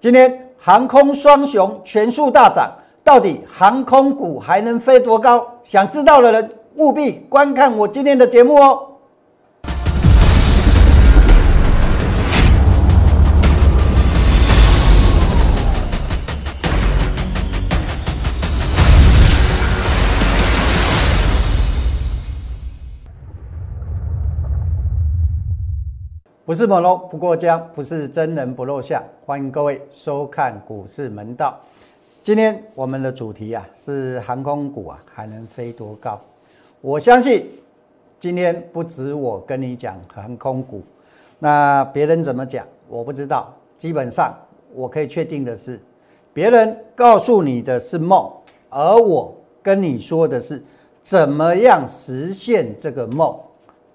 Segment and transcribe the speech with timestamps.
[0.00, 2.70] 今天航空双雄全数大涨，
[3.02, 5.44] 到底航空股还能飞多高？
[5.64, 8.87] 想知道的人务必观看我今天的节目哦。
[26.48, 29.04] 不是猛龙不过江，不是真人不露相。
[29.26, 31.60] 欢迎各位收看股市门道。
[32.22, 36.18] 今天我们的主题啊是航空股啊还能飞多高？
[36.80, 37.50] 我相信
[38.18, 40.82] 今天不止我跟你讲航空股，
[41.38, 43.54] 那别人怎么讲我不知道。
[43.76, 44.34] 基本上
[44.74, 45.78] 我可以确定的是，
[46.32, 48.26] 别人告诉你的是梦，
[48.70, 50.64] 而我跟你说的是
[51.02, 53.38] 怎么样实现这个梦，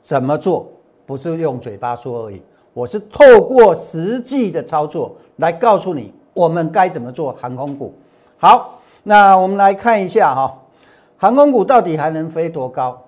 [0.04, 0.70] 怎么做。
[1.06, 2.42] 不是用嘴巴说而已，
[2.74, 7.94] 我是透过实际的操作来告诉你我们该怎么做航空股。
[8.38, 10.60] 好，那我们来看一下哈，
[11.18, 13.00] 航空股到底还能飞多高？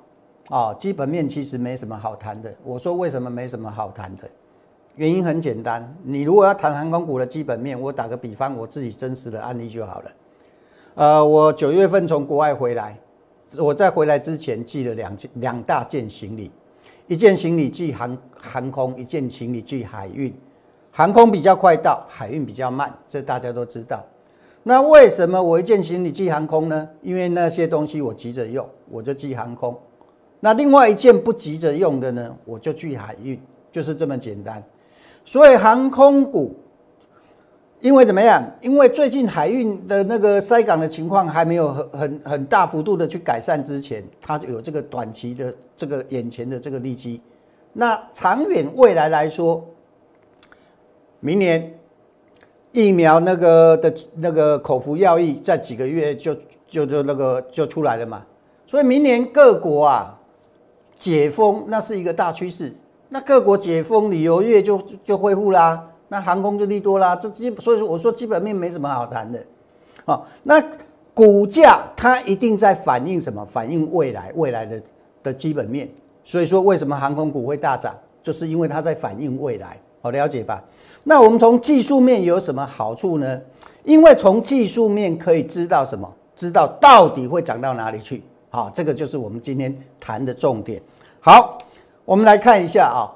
[0.49, 2.53] 啊，基本面其实没什么好谈的。
[2.63, 4.23] 我说为什么没什么好谈的？
[4.95, 10.11] 原因很简单，你如果要谈航空股的基本面，我打个比方，我自己真实的案例就好了。
[10.93, 12.97] 呃，我九月份从国外回来，
[13.57, 16.51] 我在回来之前寄了两件两大件行李。
[17.07, 20.33] 一件行李寄航航空，一件行李寄海运，
[20.91, 24.03] 航空比较快到，海运比较慢，这大家都知道。
[24.63, 26.89] 那为什么我一件行李寄航空呢？
[27.01, 29.77] 因为那些东西我急着用，我就寄航空。
[30.39, 33.39] 那另外一件不急着用的呢，我就寄海运，
[33.71, 34.63] 就是这么简单。
[35.23, 36.55] 所以航空股。
[37.85, 38.43] 因为怎么样？
[38.63, 47.21] 因为最近海运的那个塞港的情况还没有很很很大幅度的去改善之前，它有这个短期的这个眼前的这个利基。
[47.73, 49.63] 那长远未来来说，
[51.19, 51.77] 明年
[52.71, 56.35] 疫苗那个的那个口服药液在几个月就
[56.67, 58.25] 就就那个就出来了嘛。
[58.65, 60.19] 所以明年各国啊
[60.97, 62.73] 解封，那是一个大趋势。
[63.09, 65.91] 那各国解封，旅游业就就恢复啦。
[66.07, 69.39] 那航空就利多啦，这基所以说我说基本面没什么好谈的，
[70.05, 70.63] 好，那
[71.13, 73.43] 股价它一定在反映什么？
[73.45, 74.81] 反映未来未来的
[75.23, 75.89] 的基本面。
[76.23, 80.63] 所以说为什么航空股会大涨，就是因为它在反映未来，好了解吧？
[81.03, 83.41] 那我们从技术面有什么好处呢？
[83.83, 86.11] 因为从技术面可以知道什么？
[86.35, 88.21] 知道到底会涨到哪里去？
[88.49, 90.81] 好，这个就是我们今天谈的重点。
[91.19, 91.57] 好，
[92.03, 93.14] 我们来看一下啊。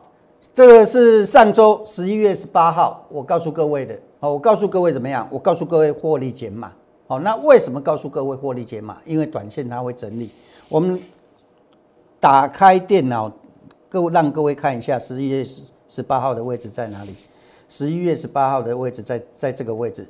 [0.59, 3.96] 这个是上周十一月十八号，我告诉各位的。
[4.20, 5.25] 好，我告诉各位怎么样？
[5.31, 6.70] 我告诉各位获利减码。
[7.08, 8.98] 好，那为什么告诉各位获利减码？
[9.06, 10.30] 因为短线它会整理。
[10.68, 11.02] 我们
[12.19, 13.31] 打开电脑，
[13.88, 17.16] 各位让各位看一下十一月十十八号的位置在哪里？
[17.69, 20.06] 十一月十八号的位置在在这个位置，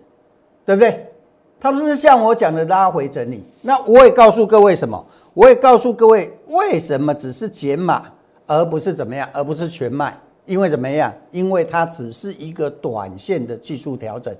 [0.65, 1.13] 对不对？
[1.59, 3.43] 它不是像我讲的拉回整理。
[3.61, 5.05] 那我也告诉各位什么？
[5.35, 8.07] 我也告诉各位为什么只是减码，
[8.47, 10.19] 而不是怎么样，而不是全卖。
[10.49, 11.13] 因为怎么样？
[11.29, 14.35] 因为它只是一个短线的技术调整。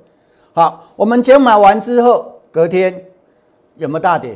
[0.54, 3.06] 好，我们钱买完之后，隔天
[3.78, 4.36] 有没有大跌？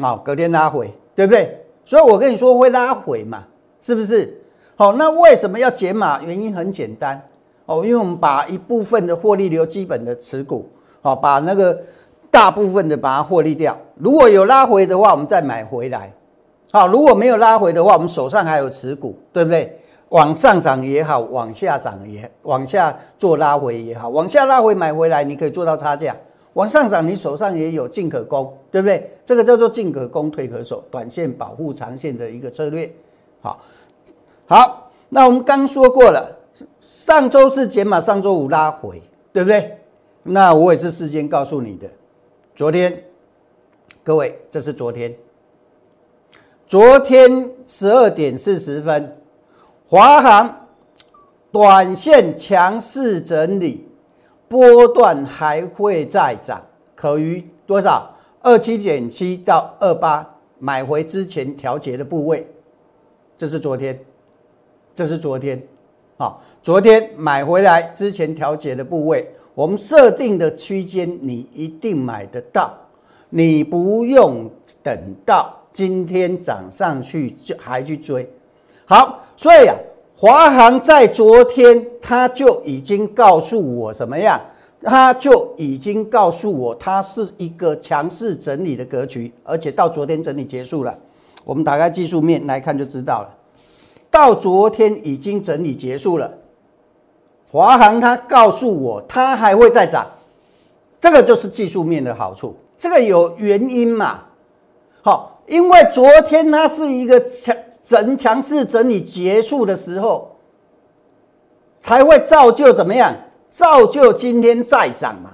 [0.00, 1.62] 好，隔天拉回，对不对？
[1.84, 3.44] 所以我跟你说会拉回嘛，
[3.82, 4.34] 是不是？
[4.76, 6.22] 好，那为什么要减码？
[6.22, 7.22] 原因很简单
[7.66, 10.70] 哦，因为我们把一部分的获利流基本的持股，
[11.02, 11.78] 好，把那个
[12.30, 13.76] 大部分的把它获利掉。
[13.96, 16.10] 如果有拉回的话，我们再买回来。
[16.72, 19.78] 好，如果没有拉回的话，我们手上还有持股，对不对？
[20.10, 26.16] 往上涨也好，往下涨也往下做拉回也好，往下拉回买回来，你可以做到差价。
[26.54, 29.08] 往上涨，你手上也有进可攻，对不对？
[29.24, 32.92] 这个叫做进可攻，退可守，短线保护长线的一个策略。
[33.40, 33.60] 好，
[34.46, 36.36] 好，那我们刚说过了，
[36.80, 39.00] 上周是减码，上周五拉回，
[39.32, 39.78] 对不对？
[40.24, 41.86] 那我也是事先告诉你的。
[42.56, 43.04] 昨天，
[44.02, 45.14] 各位，这是昨天，
[46.66, 49.16] 昨天十二点四十分。
[49.90, 50.68] 华航
[51.50, 53.88] 短线强势整理，
[54.46, 56.62] 波段还会再涨，
[56.94, 58.08] 可于多少？
[58.40, 60.24] 二七点七到二八，
[60.60, 62.46] 买回之前调节的部位。
[63.36, 63.98] 这是昨天，
[64.94, 65.60] 这是昨天，
[66.16, 72.78] 好，昨天买回来之前调节的部位，我们设定的区间，你一定买得到，
[73.28, 74.48] 你不用
[74.84, 74.96] 等
[75.26, 78.32] 到今天涨上去就还去追。
[78.90, 79.76] 好，所以啊，
[80.16, 84.40] 华航在昨天他就已经告诉我什么样？
[84.82, 90.98] 他就已经告诉我，它是一个强势整理的格局，而且到昨天整理结束了。
[91.44, 93.28] 我们打开技术面来看就知道了。
[94.10, 96.28] 到昨天已经整理结束了，
[97.48, 100.04] 华航他告诉我，它还会再涨，
[101.00, 104.18] 这个就是技术面的好处，这个有原因嘛？
[105.00, 110.36] 好，因为昨天它是一个强整强势整理结束的时候，
[111.80, 113.12] 才会造就怎么样？
[113.48, 115.32] 造就今天再涨嘛。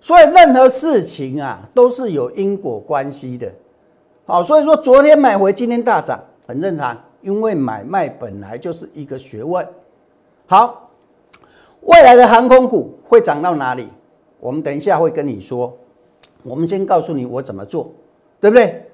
[0.00, 3.48] 所以任何事情啊，都是有因果关系的。
[4.26, 9.64] 好，所以说昨天买回，今天大涨，很正常，因为买卖本来就是一个学问。
[10.46, 10.90] 好，
[11.82, 13.88] 未来的航空股会涨到哪里？
[14.40, 15.72] 我们等一下会跟你说。
[16.42, 17.92] 我们先告诉你我怎么做，
[18.42, 18.84] 对不对？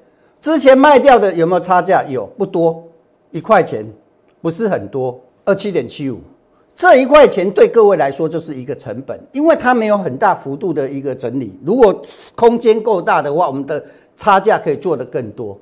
[0.42, 2.04] 之前卖掉的有没有差价？
[2.06, 2.84] 有，不多，
[3.30, 3.84] 一块钱，
[4.42, 6.20] 不是很多，二七点七五。
[6.76, 11.58] 这一块钱对各位来说就是一个成本，因为它没有很大幅度的一个整理。
[11.64, 12.02] 如果
[12.36, 13.82] 空间够大的话，我们的
[14.14, 15.58] 差价可以做得更多。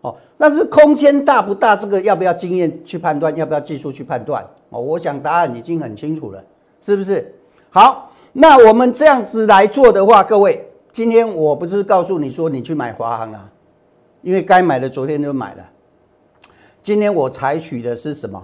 [0.00, 3.34] 哦，但是空间大不大，这个要不要经验去判断？
[3.36, 4.44] 要不要技术去判断？
[4.70, 6.44] 哦，我想答案已经很清楚了，
[6.82, 7.32] 是不是？
[7.70, 13.50] 好，那我们这样子来做的话，各位，今天我不是告诉你说你去买华航啊，
[14.22, 15.70] 因为该买的昨天就买了。
[16.84, 18.40] 今天我采取的是什么？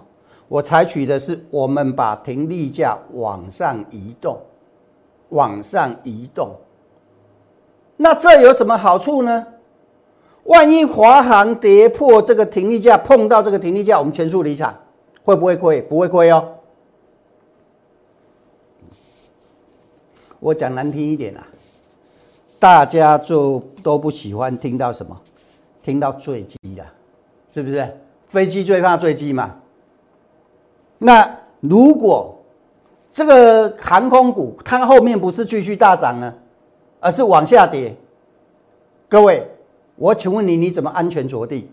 [0.49, 4.37] 我采取的是，我们把停利价往上移动，
[5.29, 6.57] 往上移动。
[7.97, 9.47] 那这有什么好处呢？
[10.43, 14.77] 万一华航跌破这个停利价，碰到这个停利价，我们全数离场，
[15.23, 15.81] 会不会亏？
[15.83, 16.57] 不会亏哦。
[20.41, 21.47] 我讲难听一点啊，
[22.61, 25.19] 大家就都不喜欢听到什么，
[25.83, 26.85] 听到坠机的，
[27.51, 27.97] 是不是？
[28.29, 29.57] 飞机最怕坠机嘛。
[30.99, 32.37] 那如果
[33.13, 36.33] 这个航空股它后面不是继续大涨呢，
[37.01, 37.97] 而是往下跌，
[39.09, 39.51] 各位，
[39.97, 41.69] 我请问你，你怎么安全着地？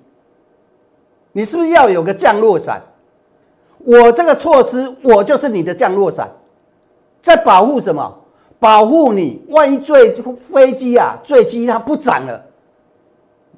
[1.33, 2.81] 你是不是要有个降落伞？
[3.80, 6.28] 我这个措施，我就是你的降落伞，
[7.22, 8.18] 在保护什么？
[8.59, 12.44] 保护你，万一坠飞机啊，坠机它不涨了，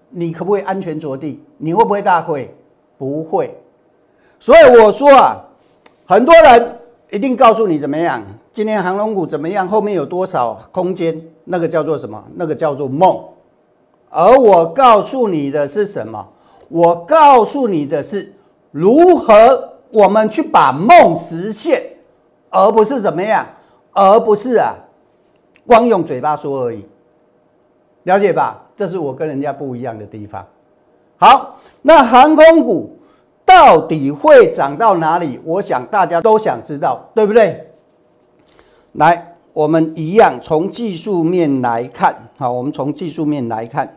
[0.10, 1.42] 你可不可以安全着地？
[1.57, 2.54] 你会不会大亏？
[2.98, 3.56] 不会。
[4.40, 5.46] 所以我说啊。
[6.06, 6.80] 很多人
[7.12, 8.19] 一定告诉你怎么样？
[8.51, 9.68] 今天航空股怎么样？
[9.68, 11.22] 后面有多少空间？
[11.44, 12.24] 那个叫做什么？
[12.34, 13.24] 那个叫做梦。
[14.10, 16.28] 而我告诉你的是什么？
[16.68, 18.34] 我告诉你的是
[18.72, 21.80] 如何我们去把梦实现，
[22.50, 23.46] 而不是怎么样？
[23.92, 24.74] 而不是啊，
[25.66, 26.86] 光用嘴巴说而已。
[28.04, 28.66] 了解吧？
[28.76, 30.46] 这是我跟人家不一样的地方。
[31.18, 32.96] 好，那航空股。
[33.46, 35.40] 到底会涨到哪里？
[35.44, 37.68] 我想大家都想知道，对不对？
[38.92, 43.92] 来，我们一样从技术面来看，好，我们从技术面来看，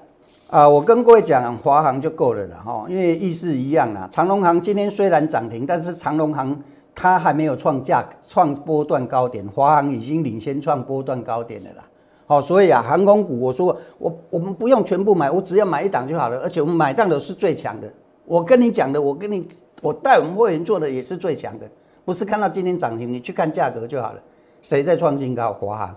[0.49, 4.09] 啊，我跟各位讲华航就够了了哈，因为意思一样啦。
[4.11, 6.59] 长隆航今天虽然涨停，但是长隆航
[6.94, 11.84] 它还没有创价创波段高点，华航已经领先创波段高点的啦。
[12.26, 17.92] 好，所以啊，航空股我说我我们不用全部买，我只要买一档就好了，而且我们买档的是最强的。
[18.24, 19.46] 我跟你讲的，我跟你，
[19.82, 21.68] 我带我们会员做的也是最强的，
[22.04, 24.20] 不是看到今天涨停，你去看价格就好了。
[24.62, 25.52] 谁在创新高？
[25.52, 25.96] 华航，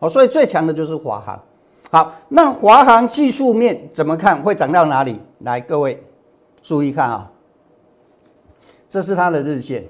[0.00, 1.40] 好，所以最强的就是华航。
[1.90, 4.40] 好，那华航技术面怎么看？
[4.42, 5.20] 会涨到哪里？
[5.40, 6.02] 来，各位
[6.62, 7.30] 注意看啊，
[8.88, 9.84] 这是它的日线。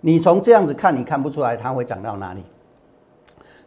[0.00, 2.42] 你从这样子看，你看不出来它会涨到哪里。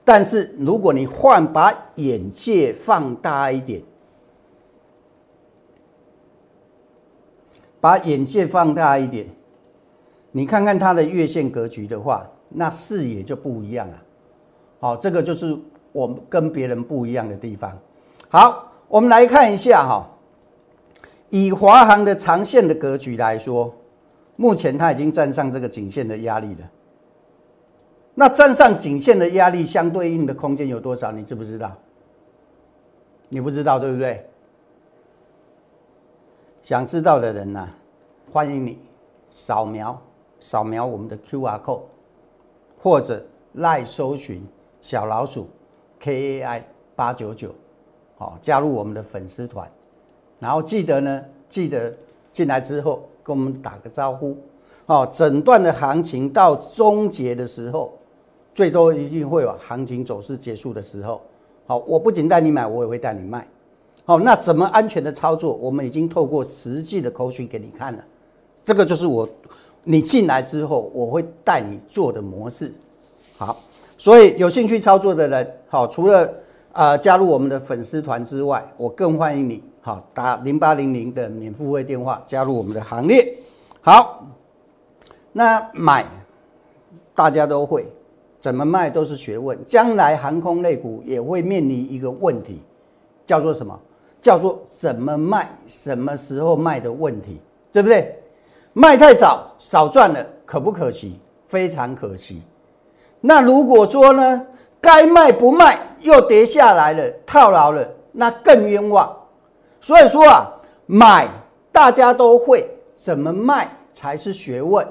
[0.04, 3.82] 但是如果你换把眼界放大一点。
[7.82, 9.26] 把眼界放大一点，
[10.34, 13.96] 你看看它的月线格局的话，那视野就不一样了。
[14.82, 15.58] 好，这个就是
[15.94, 17.72] 我们跟别人不一样的地方。
[18.28, 20.06] 好，我们来看一下哈，
[21.30, 23.74] 以华航的长线的格局来说，
[24.40, 26.72] 目前它已经站上这个颈线的压力了。
[28.16, 31.12] 那站上颈线的压力相对应的空间有多少？
[31.12, 31.76] 你知不知道？
[33.28, 34.26] 你不知道对不对？
[36.64, 37.68] 想知道的人呢，
[38.32, 38.80] 欢迎你
[39.30, 40.02] 扫描
[40.40, 41.82] 扫描我们的 Q R code，
[42.78, 43.22] 或者
[43.56, 44.42] 赖搜寻
[44.80, 45.50] 小老鼠
[46.00, 47.54] K A I 八九九，
[48.16, 49.70] 好加入我们的粉丝团，
[50.40, 51.94] 然后记得呢，记得
[52.32, 54.36] 进来之后跟我们打个招呼，
[54.88, 57.94] 好，整段的行情到终结的时候，
[58.56, 61.22] 最多一定会有行情走势结束的时候，
[61.68, 63.48] 好，我不仅带你买，我也会带你卖。
[64.04, 65.54] 好，那怎么安全的操作？
[65.54, 68.04] 我们已经透过实际的口讯给你看了，
[68.66, 69.30] 这个就是我，
[69.84, 72.74] 你进来之后我会带你做的模式。
[73.38, 73.60] 好，
[73.96, 76.34] 所以有兴趣操作的人，好，除了
[76.72, 83.38] 啊加入我们的粉丝团之外，我更欢迎你，好打零八零零的免付费电话加入我们的行列。
[83.82, 84.24] 好，
[85.32, 86.06] 那买
[87.16, 87.86] 大家都会，
[88.40, 89.58] 怎么卖都是学问。
[89.66, 92.62] 将来航空类股也会面临一个问题，
[93.26, 93.80] 叫做什么？
[94.22, 97.40] 叫做怎么卖、什么时候卖的问题，
[97.72, 98.22] 对不对？
[98.74, 101.18] 卖太早少赚了，可不可惜？
[101.48, 102.42] 非常可惜。
[103.22, 104.46] 那如果说呢，
[104.82, 109.10] 该卖不卖又跌下来了，套牢了，那更冤枉。
[109.82, 110.52] 所以说啊，
[110.86, 111.30] 买
[111.72, 114.86] 大家都会，怎么卖才是学问。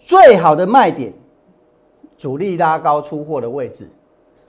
[0.00, 1.12] 最好的卖点，
[2.18, 3.84] 主力拉高出货的位置；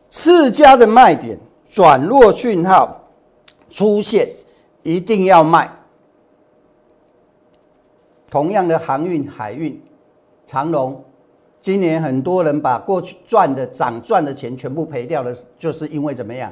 [0.10, 1.38] 次佳的卖点，
[1.70, 3.02] 转弱讯号
[3.70, 4.28] 出现，
[4.82, 5.72] 一定要卖。
[8.30, 9.80] 同样的航运、海运、
[10.48, 11.04] 长龙，
[11.62, 16.52] 今年很多人把过去赚的涨赚的钱全部赔掉了，就是因为怎么样？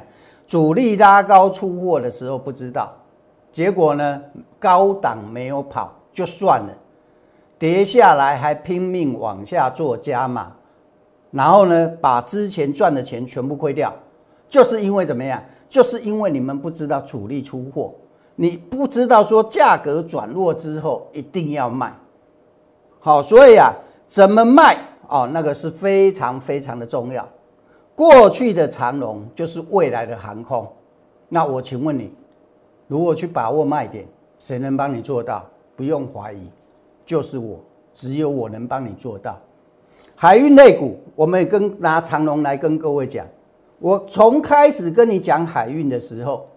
[0.52, 2.92] 主力拉高出货的时候不知道，
[3.50, 4.22] 结果呢，
[4.60, 6.68] 高档没有跑就算了。
[7.58, 10.52] 跌下来还拼命往下做加码，
[11.30, 13.90] 然后呢，把之前赚的钱全部亏掉，
[14.46, 15.42] 就是因为怎么样？
[15.70, 17.94] 就是因为你们不知道主力出货，
[18.36, 21.96] 你不知道说价格转弱之后一定要卖。
[23.00, 23.72] 好，所以啊，
[24.06, 24.76] 怎么卖
[25.08, 25.26] 哦？
[25.32, 27.26] 那个是非常非常的重要。
[28.02, 30.68] 过去的长龙就是未来的航空，
[31.28, 32.12] 那我请问你，
[32.88, 34.04] 如果去把握卖点，
[34.40, 35.48] 谁能帮你做到？
[35.76, 36.50] 不用怀疑。
[37.06, 37.60] 就是我，
[37.94, 39.38] 只有我能帮你做到。
[40.16, 43.24] 海运类股，我们也跟拿长龙来跟各位讲。
[43.78, 46.48] 我从开始跟你讲海运的时候，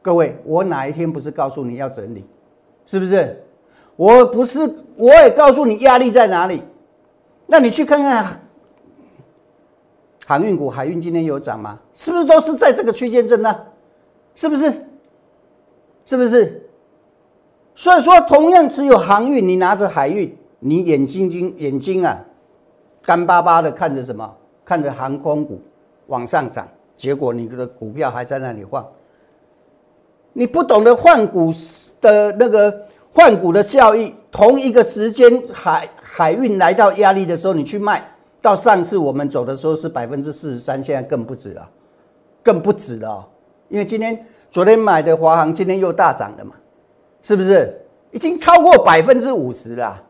[0.00, 2.24] 各位，我哪一天不是告诉你要整理？
[2.86, 3.42] 是不是？
[3.96, 4.60] 我不是，
[4.96, 6.62] 我也告诉你压力在哪里。
[7.46, 8.40] 那你去看看
[10.26, 11.78] 航运股，海运今天有涨吗？
[11.92, 13.66] 是不是都是在这个区间震荡？
[14.34, 14.72] 是不是？
[16.04, 16.68] 是不是？
[17.74, 22.18] 所以说，同样持有航运，你拿着海运，你眼睛睛眼睛啊，
[23.02, 24.36] 干巴巴的看着什么？
[24.64, 25.60] 看着航空股
[26.06, 28.86] 往上涨，结果你的股票还在那里晃。
[30.34, 31.52] 你不懂得换股
[32.00, 38.11] 的那个换股的效益，同一个时间海海运来到压力的时候，你去卖，
[38.42, 41.66] 到上次我们走的时候是百分之四十三，现在更不止了，
[42.42, 43.26] 更不止了，
[43.68, 46.56] 因为今天昨天买的华航，今天又大涨了嘛。
[47.22, 47.80] 是不是
[48.10, 50.02] 已经超过百分之五十了？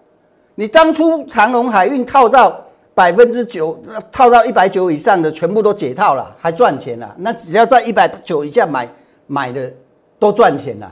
[0.55, 2.59] 你当初长隆海运套到
[2.95, 3.79] 百分之九，
[4.11, 7.15] 套到一百九以上的全部都解套了，还赚钱了。
[7.19, 8.89] 那只要在一百九以下买
[9.27, 9.71] 买的
[10.19, 10.91] 都赚钱了，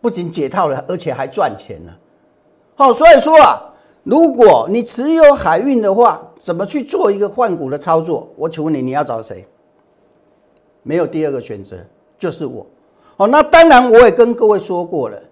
[0.00, 1.96] 不仅解套了，而且还赚钱了。
[2.74, 3.69] 好，所以说啊，
[4.02, 8.28] 如果你持有海运的话，怎么去做一个换股的操作？
[8.36, 9.46] 我请问你，你要找谁？
[10.82, 11.76] 没有第二个选择，
[12.18, 12.66] 就是我。
[13.18, 15.22] 哦，那当然，我也跟各位说过了，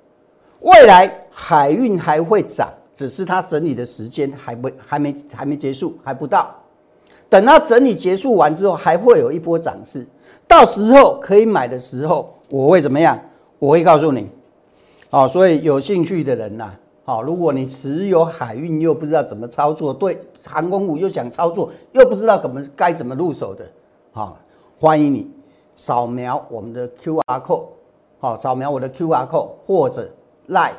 [0.60, 6.54] 未来海运还会涨，只是它整理的时间还没、还没、还没结束，还不到。
[7.30, 10.06] 等它整理结束完之后，还会有一波涨势，
[10.46, 13.18] 到时候可以买的时候，我会怎么样？
[13.58, 14.28] 我会告诉你。
[15.08, 16.70] 哦，所以有兴趣的人呐，
[17.08, 23.64] 好，如果你持有海运又不知道怎么操作，对航空股又想操作，又不知道怎么该怎么入手的，
[24.12, 24.36] 好，
[24.78, 25.30] 欢迎你
[25.74, 27.64] 扫描我们的 Q R code。
[28.18, 30.06] 好，扫描我的 Q R code 或者
[30.50, 30.74] Line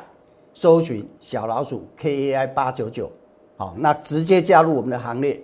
[0.52, 3.10] 搜寻小老鼠 K A I 八九九，
[3.56, 5.42] 好，那直接加入我们的行列，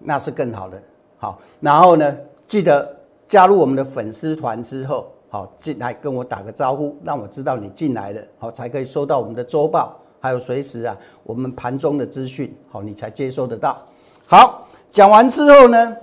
[0.00, 0.82] 那是更好的。
[1.18, 2.16] 好，然后呢，
[2.48, 2.96] 记得
[3.28, 13.84] 加入我们的粉丝团之后，好进来跟我打个招呼，让我知道你进来了，好才可以收到我们的周报，还有随时啊我们盘中的资讯，好你才接收得到。
[14.28, 15.96] 好，讲完之后呢，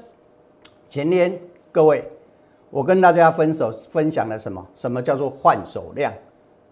[0.90, 1.40] 前天
[1.72, 2.04] 各位。
[2.70, 4.68] 我跟大家分手分享了什么？
[4.76, 6.12] 什么叫做换手量，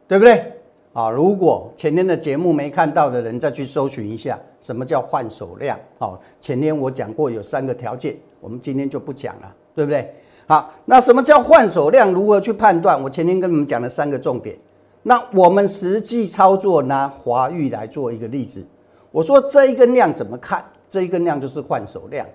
[0.06, 0.52] 对不对？
[0.92, 5.80] 啊，如果前天的节目没看到的人，再去搜寻一下，什么叫换手量？
[5.98, 10.14] 好，前天我讲过有三个条件，我们今天就不讲了，对不对？
[10.50, 12.12] 好，那什么叫换手量？
[12.12, 13.00] 如何去判断？
[13.00, 14.58] 我前天跟你们讲了三个重点。
[15.04, 18.66] 那我们实际操作拿华玉来做一个例子，
[19.12, 20.66] 我说这一根量怎么看？
[20.90, 22.26] 这一根量就是换手量。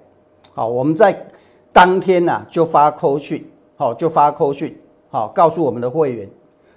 [0.53, 1.27] 好，我们在
[1.73, 3.45] 当天呢就发扣讯。
[3.77, 4.79] 好，就发扣讯，
[5.11, 6.31] 好，告诉我们的会员，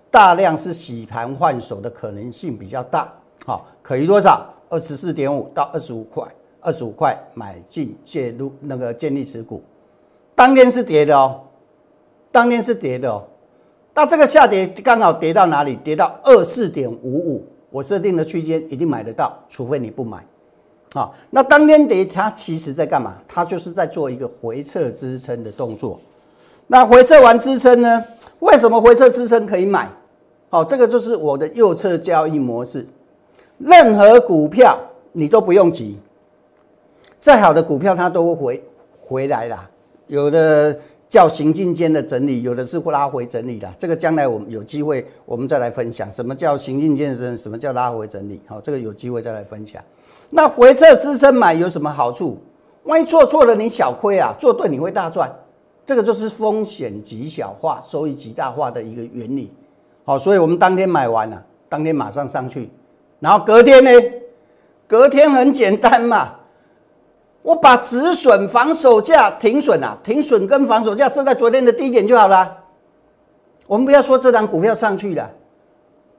[0.10, 3.13] 大量是洗盘换手的可能性比较大，
[3.46, 4.44] 好，可以多少？
[4.70, 6.25] 二十四点五到二十五块，
[6.60, 9.62] 二十五块买进介入那个建立持股，
[10.38, 11.41] 当天是跌的哦，
[12.32, 13.24] 当天是跌的哦，
[13.96, 15.75] 那这个下跌刚好跌到哪里？
[15.77, 20.24] 跌到二四点五五，我设定的区间一定买得到，除非你不买，
[20.94, 23.15] 好，那当天跌它其实在干嘛？
[23.27, 26.00] 它就是在做一个回撤支撑的动作。
[26.67, 28.06] 那回撤完支撑呢？
[28.38, 29.89] 为什么回撤支撑可以买？
[30.51, 32.86] 好，这个就是我的右侧交易模式。
[33.58, 34.77] 任何股票
[35.13, 35.98] 你都不用急，
[37.20, 38.63] 再好的股票它都会回
[39.00, 39.67] 回来啦。
[40.08, 40.78] 有的
[41.10, 43.72] 叫行进间的整理，有的是拉回整理的。
[43.78, 48.42] 这个将来我们有机会我们再来分享，什么叫行进间的整理，什么叫拉回整理。
[48.48, 49.82] 好，这个有机会再来分享。
[50.30, 52.38] 那回撤支撑买有什么好处？
[52.84, 55.34] 万一做错了你小亏啊，做对你会大赚。
[55.86, 59.52] 这个就是风险极小化、收益极大化的一个原理。
[60.04, 62.70] 好，所以我们当天买完了，当天马上上去，
[63.20, 63.92] 然后隔天呢？
[64.88, 66.36] 隔天很简单嘛，
[67.48, 72.66] 我把止损、防守价、停损啊，停损跟防守价设在昨天的低点就好了。
[73.68, 75.32] 我们不要说这张股票上去了，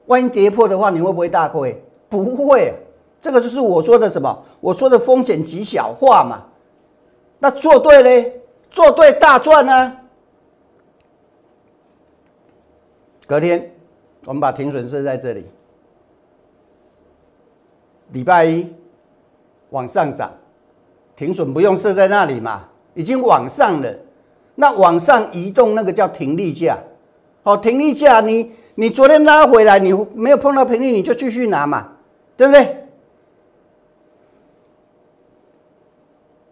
[0.07, 1.79] 万一跌破的话，你会不会大亏？
[2.09, 2.73] 不会，
[3.21, 4.43] 这个就是我说的什么？
[4.59, 6.45] 我说的风险极小化嘛。
[7.37, 9.97] 那做对嘞，做对大赚呢。
[13.27, 13.71] 隔天
[14.25, 15.45] 我们把停损设在这里。
[18.13, 18.73] 礼拜一
[19.69, 20.31] 往上涨，
[21.19, 23.93] 停损不用设在那里嘛，已经往上了。
[24.55, 26.77] 那往上移动那个叫停利价，
[27.43, 31.89] 好，停利价你你昨天拉回来，你没有碰到平利，你就继续拿嘛，
[32.37, 32.87] 对不对？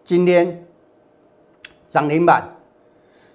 [0.03, 0.65] 今天
[1.87, 2.45] 涨停板，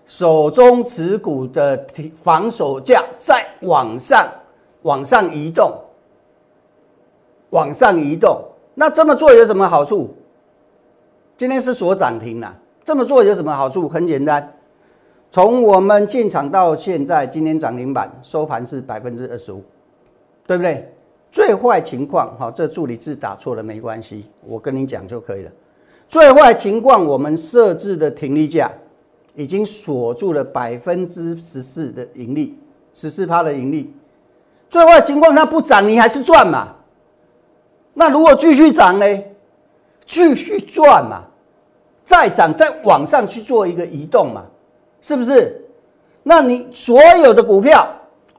[0.07, 4.29] 手中持股的防守价在往上
[4.83, 5.73] 往上移动。
[7.49, 8.39] 往上移动，
[8.75, 10.15] 那这么做有什么好处？
[11.43, 13.89] 今天是锁涨停了，这么做有什么好处？
[13.89, 14.55] 很简单，
[15.29, 19.61] 从我们进场到现在，今天涨停板收盘是百分之二十五，
[20.47, 20.95] 对不对？
[21.33, 25.51] 最坏情况，哈，这助理字打错了没关系，我跟你讲就可以了。
[26.07, 28.71] 最坏情况，我们设置的停利价
[29.35, 32.57] 已经锁住了百分之十四的盈利，
[32.95, 33.93] 十四趴的盈利。
[34.71, 36.69] 最坏情况，它不涨，你还是赚嘛？
[37.95, 39.05] 那如果继续涨呢？
[40.05, 41.23] 继续赚嘛，
[42.12, 44.45] 再涨再往上去做一个移动嘛，
[45.00, 45.59] 是不是？
[46.22, 47.88] 那你所有的股票，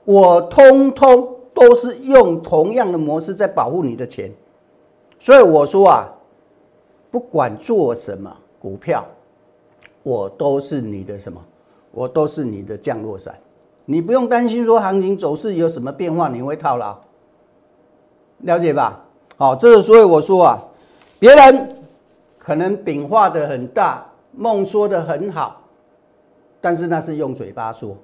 [0.05, 4.31] 我通通都是用同样的模式在保护你的钱。
[5.19, 6.07] 所以我说啊，
[7.09, 9.03] 不管做什么股票，
[10.03, 11.41] 我都是你的什么？
[11.89, 13.33] 我都是你的降落伞。
[13.85, 16.95] 你不用担心说行情走势有什么变化，你会套牢。
[18.41, 19.03] 了解吧？
[19.35, 20.63] 好，这是所以我说啊，
[21.17, 21.82] 别人
[22.43, 25.61] 可能饼画的很大，梦说的很好，
[26.59, 27.95] 但是那是用嘴巴说。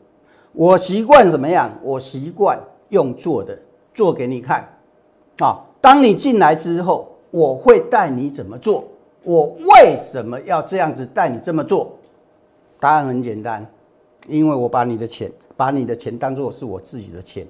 [0.54, 1.70] 我习惯怎么样？
[1.84, 3.60] 我习惯用做的，
[3.94, 4.66] 做给你看。
[5.40, 8.88] 啊，当你进来之后，我会带你怎么做？
[9.24, 11.98] 我为什么要这样子带你这么做？
[12.80, 13.70] 答案很简单，
[14.26, 17.46] 因为我把你的钱，把你的钱当做是我自己的钱，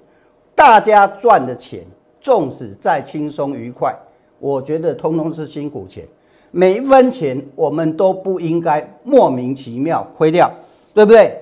[0.56, 1.86] 大家赚的钱。
[2.22, 3.96] 纵使再轻松愉快，
[4.40, 6.06] 我觉得通通是辛苦钱，
[6.52, 10.52] 每一分钱我们都不应该莫名其妙亏掉，
[10.94, 11.42] 对不对？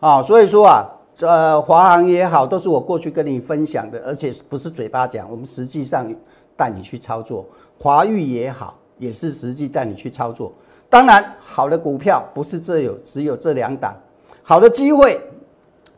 [0.00, 6.10] 啊，所以说啊，这华航也好，都是我过去跟你分享的，而且不是嘴巴讲，我们实际上
[6.56, 7.44] 带你去操作。
[7.78, 10.52] 华裕也好，也是实际带你去操作。
[10.88, 13.94] 当然，好的股票不是这有只有这两档，
[14.42, 15.20] 好的机会，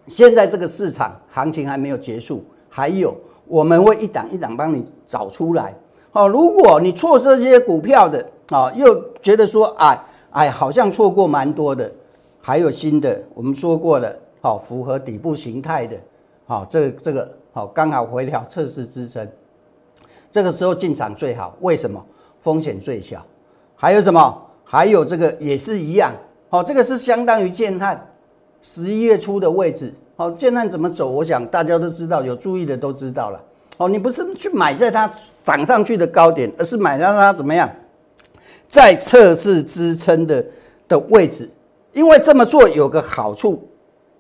[0.07, 3.15] 现在这个市场行情还没有结束，还有。
[3.51, 5.75] 我们会一档一档帮你找出来。
[6.11, 11.91] 好，如果你错这些股票的啊，又觉得说，哎哎，好像错过蛮多的，
[12.41, 15.97] 还有新的，我们说过了，好，符合底部形态的，
[16.47, 19.29] 好，这个这个好，刚好回调测试支撑，
[20.33, 21.55] 这个时候进场最好。
[21.61, 22.03] 为什么？
[22.41, 23.25] 风险最小。
[23.75, 24.43] 还有什么？
[24.65, 26.13] 还有这个也是一样。
[26.49, 28.09] 好，这个是相当于建汉
[28.63, 29.93] 十一月初的位置。
[30.17, 31.09] 好，建汉怎么走？
[31.09, 33.41] 我想大家都知道，有注意的都知道了。
[33.79, 35.11] 哦，你不是去买在它
[35.43, 37.71] 涨上去的高点，而是买让它怎么样，
[38.69, 40.45] 在测试支撑的
[40.87, 41.49] 的位置。
[41.95, 43.67] 因为这么做有个好处，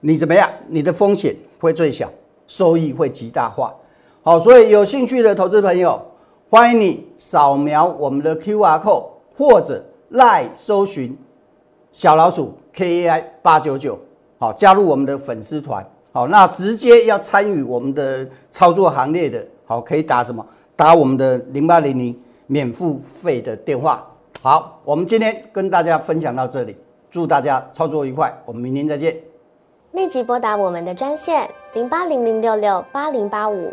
[0.01, 0.49] 你怎么样？
[0.69, 2.11] 你的风险会最小，
[2.47, 3.75] 收益会极大化。
[4.23, 6.01] 好，所以有兴趣的投资朋友，
[6.49, 11.17] 欢迎你扫描我们的 Q R code 或者赖搜寻
[11.91, 13.99] 小老鼠 K A I 八九九。
[14.39, 15.85] 好，加入我们的粉丝团。
[16.19, 20.45] 好，那直接要参与我们的操作行列的，好，可以打什么？
[20.75, 24.05] 打我们的零八零零免付费的电话。
[24.43, 26.77] 好，我们今天跟大家分享到这里，
[27.09, 29.17] 祝大家操作愉快，我们明天再见。
[29.93, 33.73] 立即拨打我们的专线零八零零六六八零八五